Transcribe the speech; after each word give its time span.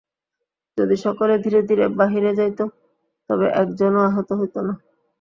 যদি 0.77 0.95
সকলে 1.05 1.33
ধীরে 1.43 1.59
ধীরে 1.69 1.85
বাহিরে 1.99 2.31
যাইত, 2.39 2.59
তবে 3.29 3.45
একজনও 3.61 4.01
আহত 4.09 4.29
হইত 4.39 4.55
না। 4.67 4.73